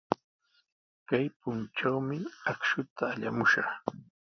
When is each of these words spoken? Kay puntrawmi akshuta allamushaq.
Kay 1.07 1.25
puntrawmi 1.39 2.17
akshuta 2.51 3.03
allamushaq. 3.11 3.69